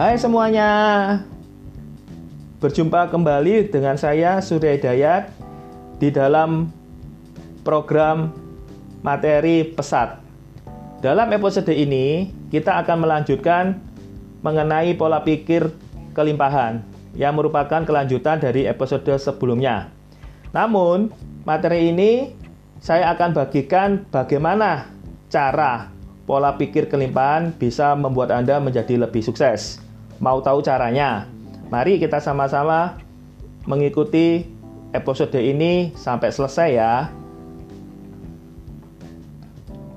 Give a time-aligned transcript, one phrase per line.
[0.00, 0.72] Hai semuanya,
[2.56, 5.28] berjumpa kembali dengan saya Surya Hidayat
[6.00, 6.72] di dalam
[7.60, 8.32] program
[9.04, 10.16] materi pesat.
[11.04, 13.76] Dalam episode ini, kita akan melanjutkan
[14.40, 15.68] mengenai pola pikir
[16.16, 16.80] kelimpahan
[17.12, 19.92] yang merupakan kelanjutan dari episode sebelumnya.
[20.56, 21.12] Namun,
[21.44, 22.32] materi ini
[22.80, 24.88] saya akan bagikan bagaimana
[25.28, 25.92] cara
[26.24, 29.89] pola pikir kelimpahan bisa membuat Anda menjadi lebih sukses.
[30.20, 31.24] Mau tahu caranya?
[31.72, 33.00] Mari kita sama-sama
[33.64, 34.44] mengikuti
[34.92, 37.08] episode ini sampai selesai ya.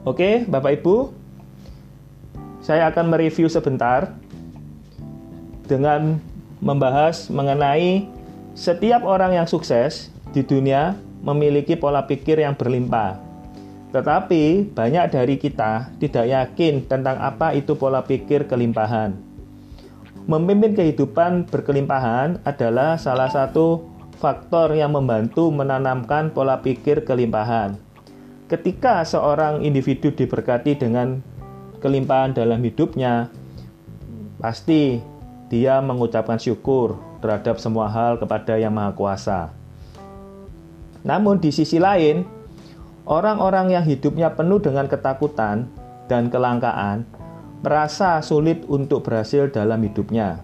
[0.08, 1.12] Oke, Bapak Ibu,
[2.64, 4.16] saya akan mereview sebentar
[5.68, 6.24] dengan
[6.64, 8.08] membahas mengenai
[8.56, 13.20] setiap orang yang sukses di dunia memiliki pola pikir yang berlimpah.
[13.92, 19.33] Tetapi banyak dari kita tidak yakin tentang apa itu pola pikir kelimpahan.
[20.24, 23.84] Memimpin kehidupan berkelimpahan adalah salah satu
[24.24, 27.76] faktor yang membantu menanamkan pola pikir kelimpahan.
[28.48, 31.20] Ketika seorang individu diberkati dengan
[31.84, 33.28] kelimpahan dalam hidupnya,
[34.40, 35.04] pasti
[35.52, 39.42] dia mengucapkan syukur terhadap semua hal kepada Yang Maha Kuasa.
[41.04, 42.24] Namun, di sisi lain,
[43.04, 45.68] orang-orang yang hidupnya penuh dengan ketakutan
[46.08, 47.04] dan kelangkaan
[47.64, 50.44] merasa sulit untuk berhasil dalam hidupnya.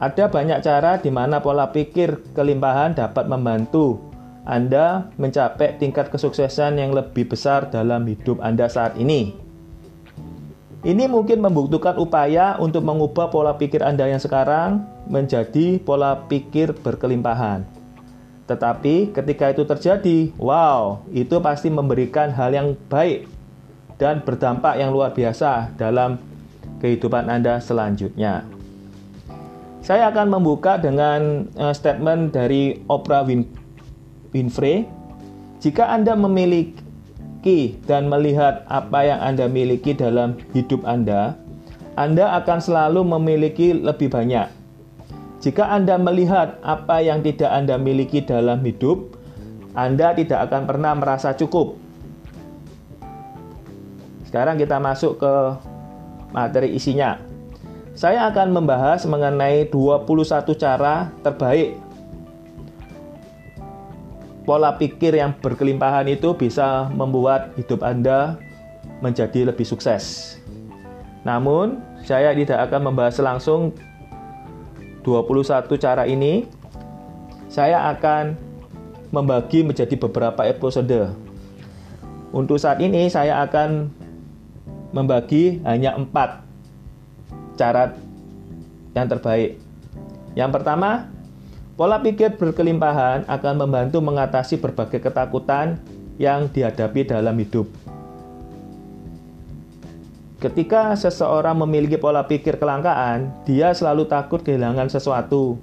[0.00, 4.00] Ada banyak cara di mana pola pikir kelimpahan dapat membantu
[4.44, 9.36] Anda mencapai tingkat kesuksesan yang lebih besar dalam hidup Anda saat ini.
[10.84, 17.64] Ini mungkin membutuhkan upaya untuk mengubah pola pikir Anda yang sekarang menjadi pola pikir berkelimpahan.
[18.44, 23.24] Tetapi ketika itu terjadi, wow, itu pasti memberikan hal yang baik
[23.96, 26.18] dan berdampak yang luar biasa dalam
[26.82, 28.44] kehidupan Anda selanjutnya.
[29.84, 33.44] Saya akan membuka dengan uh, statement dari Oprah Win
[34.32, 34.88] Winfrey.
[35.60, 41.36] Jika Anda memiliki dan melihat apa yang Anda miliki dalam hidup Anda,
[42.00, 44.48] Anda akan selalu memiliki lebih banyak.
[45.44, 49.20] Jika Anda melihat apa yang tidak Anda miliki dalam hidup,
[49.76, 51.83] Anda tidak akan pernah merasa cukup
[54.34, 55.34] sekarang kita masuk ke
[56.34, 57.22] materi isinya.
[57.94, 60.10] Saya akan membahas mengenai 21
[60.58, 61.78] cara terbaik
[64.42, 68.34] pola pikir yang berkelimpahan itu bisa membuat hidup Anda
[68.98, 70.34] menjadi lebih sukses.
[71.22, 73.70] Namun, saya tidak akan membahas langsung
[75.06, 76.50] 21 cara ini.
[77.46, 78.34] Saya akan
[79.14, 81.14] membagi menjadi beberapa episode.
[82.34, 84.02] Untuk saat ini saya akan
[84.94, 86.46] membagi hanya empat
[87.58, 87.98] cara
[88.94, 89.58] yang terbaik.
[90.38, 91.10] Yang pertama,
[91.74, 95.82] pola pikir berkelimpahan akan membantu mengatasi berbagai ketakutan
[96.16, 97.66] yang dihadapi dalam hidup.
[100.38, 105.56] Ketika seseorang memiliki pola pikir kelangkaan, dia selalu takut kehilangan sesuatu.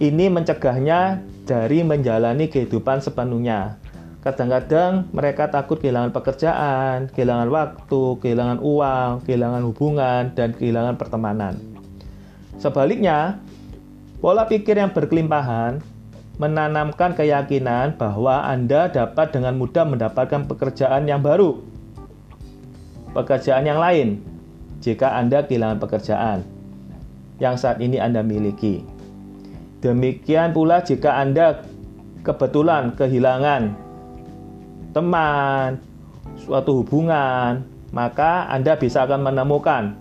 [0.00, 3.79] Ini mencegahnya dari menjalani kehidupan sepenuhnya.
[4.20, 11.56] Kadang-kadang mereka takut kehilangan pekerjaan, kehilangan waktu, kehilangan uang, kehilangan hubungan, dan kehilangan pertemanan.
[12.60, 13.40] Sebaliknya,
[14.20, 15.80] pola pikir yang berkelimpahan
[16.36, 21.56] menanamkan keyakinan bahwa Anda dapat dengan mudah mendapatkan pekerjaan yang baru,
[23.16, 24.20] pekerjaan yang lain,
[24.84, 26.44] jika Anda kehilangan pekerjaan
[27.40, 28.84] yang saat ini Anda miliki.
[29.80, 31.64] Demikian pula jika Anda
[32.20, 33.88] kebetulan kehilangan
[34.90, 35.78] teman,
[36.42, 37.62] suatu hubungan,
[37.94, 39.94] maka Anda bisa akan menemukan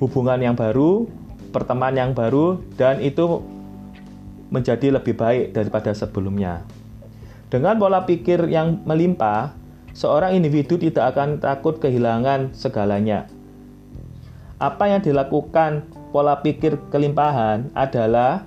[0.00, 1.08] hubungan yang baru,
[1.52, 3.40] pertemanan yang baru, dan itu
[4.52, 6.64] menjadi lebih baik daripada sebelumnya.
[7.48, 9.52] Dengan pola pikir yang melimpah,
[9.92, 13.28] seorang individu tidak akan takut kehilangan segalanya.
[14.60, 18.44] Apa yang dilakukan pola pikir kelimpahan adalah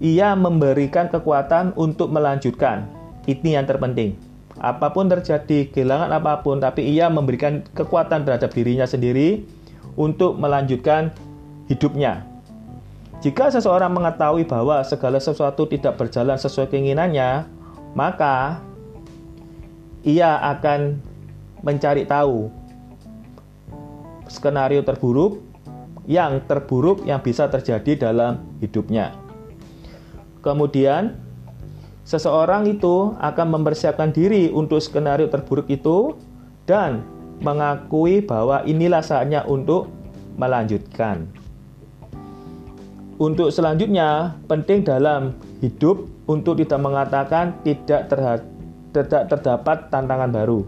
[0.00, 2.88] ia memberikan kekuatan untuk melanjutkan.
[3.24, 8.86] Ini yang terpenting apa pun terjadi, kehilangan apa pun, tapi ia memberikan kekuatan terhadap dirinya
[8.86, 9.42] sendiri
[9.98, 11.10] untuk melanjutkan
[11.66, 12.22] hidupnya.
[13.24, 17.48] Jika seseorang mengetahui bahwa segala sesuatu tidak berjalan sesuai keinginannya,
[17.96, 18.60] maka
[20.04, 21.00] ia akan
[21.64, 22.52] mencari tahu
[24.28, 25.40] skenario terburuk
[26.04, 29.16] yang terburuk yang bisa terjadi dalam hidupnya.
[30.44, 31.16] Kemudian,
[32.04, 36.12] Seseorang itu akan mempersiapkan diri untuk skenario terburuk itu
[36.68, 37.00] dan
[37.40, 39.88] mengakui bahwa inilah saatnya untuk
[40.36, 41.24] melanjutkan.
[43.16, 45.32] Untuk selanjutnya, penting dalam
[45.64, 48.10] hidup untuk tidak mengatakan tidak,
[48.92, 50.60] tidak terdapat tantangan baru.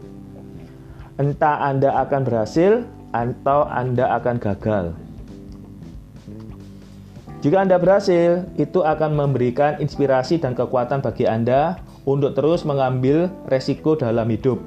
[1.20, 5.05] Entah Anda akan berhasil atau Anda akan gagal.
[7.46, 13.94] Jika Anda berhasil, itu akan memberikan inspirasi dan kekuatan bagi Anda untuk terus mengambil resiko
[13.94, 14.58] dalam hidup.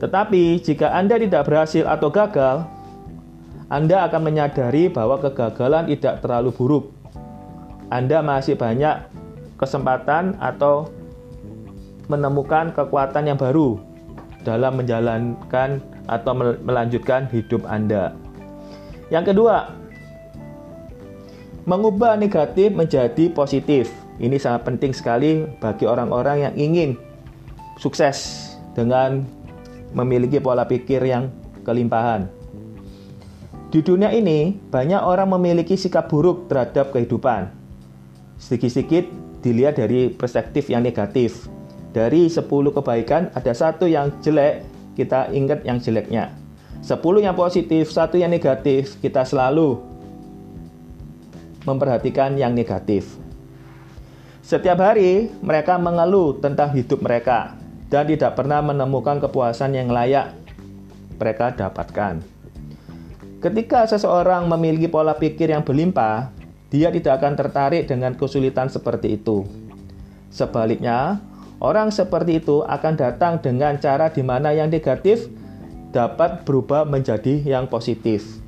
[0.00, 2.64] Tetapi, jika Anda tidak berhasil atau gagal,
[3.68, 6.84] Anda akan menyadari bahwa kegagalan tidak terlalu buruk.
[7.92, 9.12] Anda masih banyak
[9.60, 10.88] kesempatan atau
[12.08, 13.76] menemukan kekuatan yang baru
[14.40, 16.32] dalam menjalankan atau
[16.64, 18.16] melanjutkan hidup Anda.
[19.12, 19.81] Yang kedua,
[21.64, 23.90] mengubah negatif menjadi positif.
[24.18, 26.90] Ini sangat penting sekali bagi orang-orang yang ingin
[27.78, 29.22] sukses dengan
[29.94, 31.30] memiliki pola pikir yang
[31.62, 32.26] kelimpahan.
[33.72, 37.48] Di dunia ini, banyak orang memiliki sikap buruk terhadap kehidupan.
[38.36, 39.08] Sedikit-sedikit
[39.40, 41.48] dilihat dari perspektif yang negatif.
[41.92, 44.64] Dari 10 kebaikan, ada satu yang jelek,
[44.96, 46.36] kita ingat yang jeleknya.
[46.84, 49.80] 10 yang positif, satu yang negatif, kita selalu
[51.64, 53.18] memperhatikan yang negatif.
[54.42, 57.54] Setiap hari mereka mengeluh tentang hidup mereka,
[57.92, 60.32] dan tidak pernah menemukan kepuasan yang layak
[61.20, 62.24] mereka dapatkan.
[63.42, 66.30] Ketika seseorang memiliki pola pikir yang berlimpah,
[66.72, 69.44] dia tidak akan tertarik dengan kesulitan seperti itu.
[70.32, 71.20] Sebaliknya,
[71.60, 75.28] orang seperti itu akan datang dengan cara di mana yang negatif
[75.92, 78.40] dapat berubah menjadi yang positif.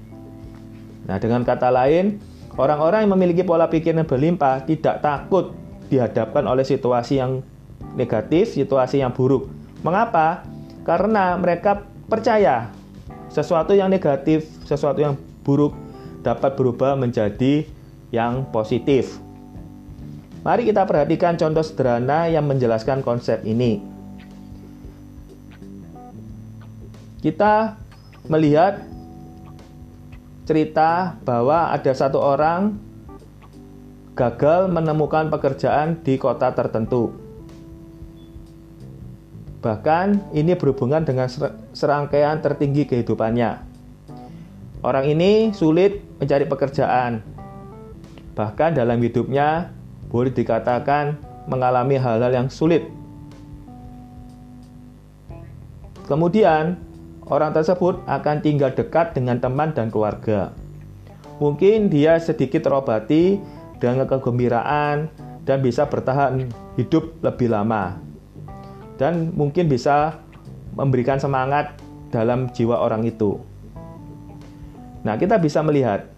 [1.05, 2.17] Nah, dengan kata lain,
[2.55, 5.55] orang-orang yang memiliki pola pikir yang berlimpah tidak takut
[5.91, 7.43] dihadapkan oleh situasi yang
[7.95, 9.51] negatif, situasi yang buruk.
[9.85, 10.43] Mengapa?
[10.85, 12.71] Karena mereka percaya
[13.33, 15.75] sesuatu yang negatif, sesuatu yang buruk
[16.25, 17.67] dapat berubah menjadi
[18.15, 19.19] yang positif.
[20.45, 23.81] Mari kita perhatikan contoh sederhana yang menjelaskan konsep ini.
[27.25, 27.81] Kita
[28.29, 28.85] melihat
[30.45, 32.77] cerita bahwa ada satu orang
[34.15, 37.11] gagal menemukan pekerjaan di kota tertentu.
[39.65, 41.27] Bahkan ini berhubungan dengan
[41.73, 43.65] serangkaian tertinggi kehidupannya.
[44.85, 47.25] Orang ini sulit mencari pekerjaan.
[48.37, 49.73] Bahkan dalam hidupnya
[50.13, 51.17] boleh dikatakan
[51.49, 52.85] mengalami hal-hal yang sulit.
[56.05, 56.77] Kemudian,
[57.29, 60.53] orang tersebut akan tinggal dekat dengan teman dan keluarga.
[61.41, 63.41] Mungkin dia sedikit terobati
[63.83, 65.11] dengan kegembiraan
[65.45, 66.49] dan bisa bertahan
[66.79, 68.01] hidup lebih lama
[68.97, 70.23] dan mungkin bisa
[70.75, 71.75] memberikan semangat
[72.11, 73.39] dalam jiwa orang itu.
[75.03, 76.09] Nah, kita bisa melihat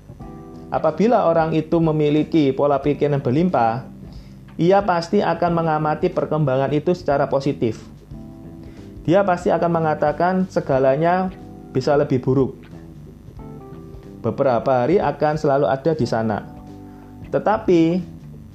[0.68, 3.88] apabila orang itu memiliki pola pikir yang berlimpah,
[4.60, 7.95] ia pasti akan mengamati perkembangan itu secara positif.
[9.06, 11.30] Dia pasti akan mengatakan segalanya
[11.70, 12.58] bisa lebih buruk.
[14.18, 16.42] Beberapa hari akan selalu ada di sana.
[17.30, 18.02] Tetapi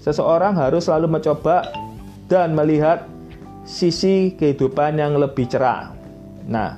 [0.04, 1.72] seseorang harus selalu mencoba
[2.28, 3.08] dan melihat
[3.64, 5.96] sisi kehidupan yang lebih cerah.
[6.44, 6.76] Nah,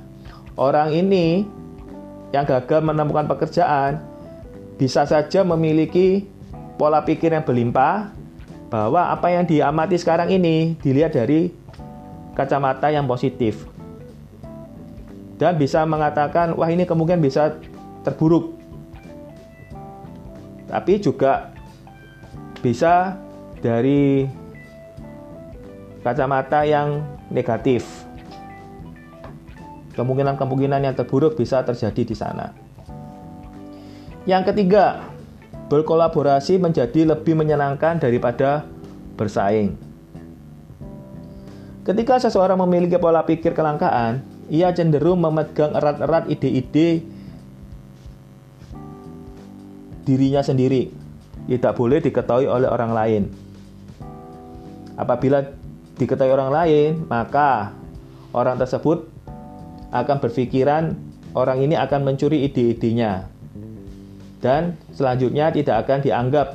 [0.54, 1.42] orang ini
[2.30, 3.98] yang gagal menemukan pekerjaan
[4.78, 6.30] bisa saja memiliki
[6.78, 8.14] pola pikir yang berlimpah
[8.70, 11.63] bahwa apa yang diamati sekarang ini dilihat dari
[12.34, 13.66] kacamata yang positif
[15.38, 17.58] dan bisa mengatakan wah ini kemungkinan bisa
[18.06, 18.58] terburuk
[20.74, 21.54] tapi juga
[22.64, 23.14] bisa
[23.62, 24.26] dari
[26.04, 27.00] kacamata yang
[27.32, 27.88] negatif.
[29.94, 32.52] Kemungkinan-kemungkinan yang terburuk bisa terjadi di sana.
[34.26, 35.06] Yang ketiga,
[35.70, 38.66] berkolaborasi menjadi lebih menyenangkan daripada
[39.16, 39.93] bersaing.
[41.84, 47.04] Ketika seseorang memiliki pola pikir kelangkaan, ia cenderung memegang erat-erat ide-ide
[50.08, 50.92] dirinya sendiri,
[51.52, 53.24] tidak boleh diketahui oleh orang lain.
[54.96, 55.44] Apabila
[56.00, 57.76] diketahui orang lain, maka
[58.32, 59.04] orang tersebut
[59.92, 60.96] akan berpikiran
[61.36, 63.28] orang ini akan mencuri ide-idenya.
[64.40, 66.48] Dan selanjutnya tidak akan dianggap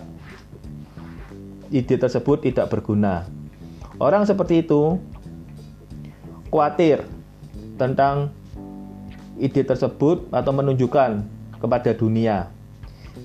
[1.68, 3.28] ide tersebut tidak berguna.
[3.98, 5.00] Orang seperti itu
[6.48, 7.04] khawatir
[7.78, 8.34] tentang
[9.38, 11.22] ide tersebut atau menunjukkan
[11.62, 12.50] kepada dunia.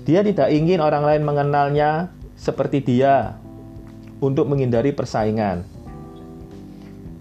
[0.06, 3.38] Dia tidak ingin orang lain mengenalnya seperti dia
[4.18, 5.66] untuk menghindari persaingan.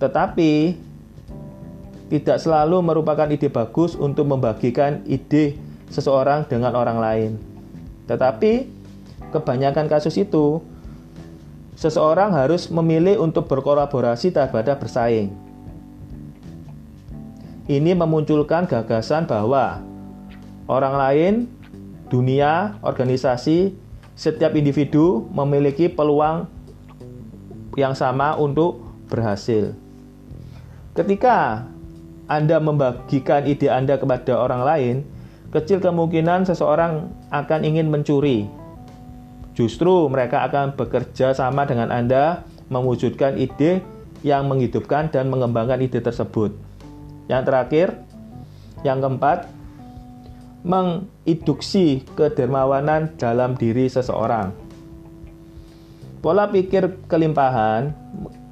[0.02, 0.78] Tetapi
[2.14, 5.58] tidak selalu merupakan ide bagus untuk membagikan ide
[5.90, 7.32] seseorang dengan orang lain.
[8.06, 8.68] Tetapi
[9.34, 10.62] kebanyakan kasus itu
[11.74, 15.43] seseorang harus memilih untuk berkolaborasi daripada bersaing.
[17.64, 19.80] Ini memunculkan gagasan bahwa
[20.68, 21.34] orang lain,
[22.12, 23.72] dunia, organisasi,
[24.20, 26.52] setiap individu memiliki peluang
[27.80, 29.72] yang sama untuk berhasil.
[30.92, 31.64] Ketika
[32.28, 34.96] Anda membagikan ide Anda kepada orang lain,
[35.56, 38.46] kecil kemungkinan seseorang akan ingin mencuri.
[39.56, 43.80] Justru mereka akan bekerja sama dengan Anda mewujudkan ide
[44.20, 46.73] yang menghidupkan dan mengembangkan ide tersebut.
[47.32, 47.88] Yang terakhir,
[48.84, 49.48] yang keempat,
[50.64, 54.56] menginduksi kedermawanan dalam diri seseorang.
[56.24, 57.92] Pola pikir kelimpahan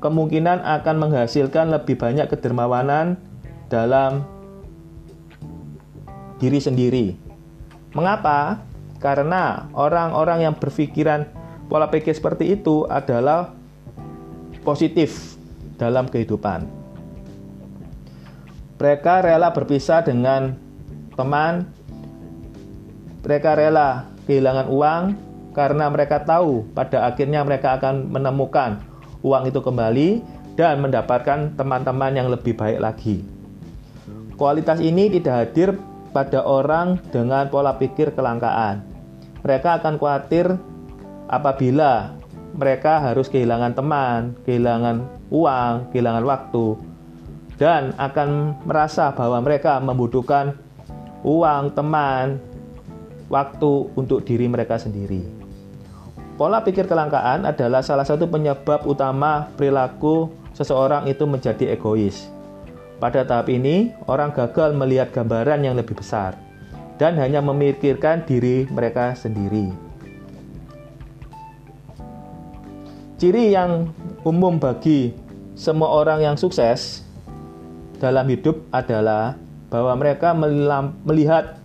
[0.03, 3.15] kemungkinan akan menghasilkan lebih banyak kedermawanan
[3.71, 4.27] dalam
[6.35, 7.15] diri sendiri.
[7.95, 8.59] Mengapa?
[8.99, 11.25] Karena orang-orang yang berpikiran
[11.71, 13.55] pola pikir seperti itu adalah
[14.67, 15.39] positif
[15.79, 16.80] dalam kehidupan.
[18.81, 20.57] Mereka rela berpisah dengan
[21.13, 21.69] teman.
[23.21, 25.03] Mereka rela kehilangan uang
[25.53, 28.81] karena mereka tahu pada akhirnya mereka akan menemukan
[29.21, 30.09] uang itu kembali
[30.57, 33.21] dan mendapatkan teman-teman yang lebih baik lagi.
[34.33, 35.77] Kualitas ini tidak hadir
[36.09, 38.81] pada orang dengan pola pikir kelangkaan.
[39.45, 40.57] Mereka akan khawatir
[41.29, 42.17] apabila
[42.57, 46.81] mereka harus kehilangan teman, kehilangan uang, kehilangan waktu,
[47.61, 50.57] dan akan merasa bahwa mereka membutuhkan
[51.21, 52.41] uang, teman,
[53.29, 55.21] waktu untuk diri mereka sendiri.
[56.41, 62.33] Pola pikir kelangkaan adalah salah satu penyebab utama perilaku seseorang itu menjadi egois.
[62.97, 66.33] Pada tahap ini, orang gagal melihat gambaran yang lebih besar
[66.97, 69.69] dan hanya memikirkan diri mereka sendiri.
[73.21, 73.93] Ciri yang
[74.25, 75.13] umum bagi
[75.53, 77.05] semua orang yang sukses
[78.01, 79.37] dalam hidup adalah
[79.69, 80.33] bahwa mereka
[81.05, 81.61] melihat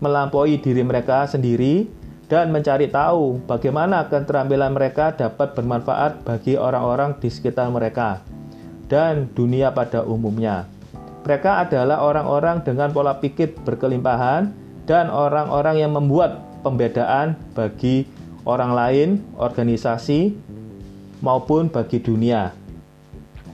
[0.00, 1.84] melampaui diri mereka sendiri
[2.24, 8.24] dan mencari tahu bagaimana keterampilan mereka dapat bermanfaat bagi orang-orang di sekitar mereka
[8.88, 10.64] dan dunia pada umumnya.
[11.24, 14.52] Mereka adalah orang-orang dengan pola pikir berkelimpahan
[14.88, 18.08] dan orang-orang yang membuat pembedaan bagi
[18.44, 19.08] orang lain,
[19.40, 20.36] organisasi,
[21.24, 22.63] maupun bagi dunia.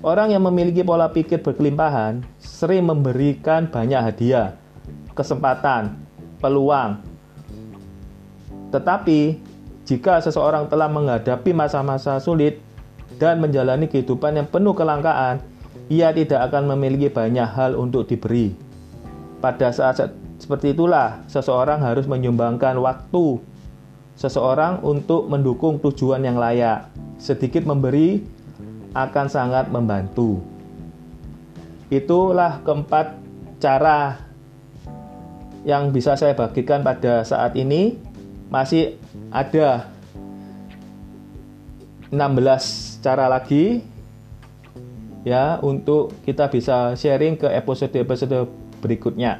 [0.00, 4.56] Orang yang memiliki pola pikir berkelimpahan sering memberikan banyak hadiah,
[5.12, 5.92] kesempatan,
[6.40, 7.04] peluang.
[8.72, 9.36] Tetapi,
[9.84, 12.64] jika seseorang telah menghadapi masa-masa sulit
[13.20, 15.44] dan menjalani kehidupan yang penuh kelangkaan,
[15.92, 18.56] ia tidak akan memiliki banyak hal untuk diberi.
[19.44, 20.00] Pada saat
[20.40, 23.36] seperti itulah, seseorang harus menyumbangkan waktu
[24.16, 26.88] seseorang untuk mendukung tujuan yang layak.
[27.20, 28.39] Sedikit memberi
[28.94, 30.42] akan sangat membantu.
[31.90, 33.18] Itulah keempat
[33.58, 34.30] cara
[35.66, 37.98] yang bisa saya bagikan pada saat ini.
[38.50, 38.98] Masih
[39.30, 39.86] ada
[42.10, 43.86] 16 cara lagi
[45.22, 48.50] ya untuk kita bisa sharing ke episode-episode
[48.82, 49.38] berikutnya.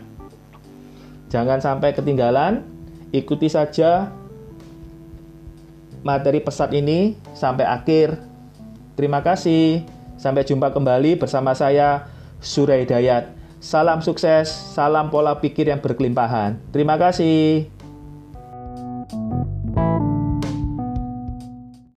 [1.31, 2.63] Jangan sampai ketinggalan,
[3.11, 4.15] ikuti saja
[6.07, 8.30] materi pesat ini sampai akhir
[9.01, 9.89] Terima kasih.
[10.21, 13.33] Sampai jumpa kembali bersama saya Surai Dayat.
[13.57, 16.61] Salam sukses, salam pola pikir yang berkelimpahan.
[16.69, 17.80] Terima kasih.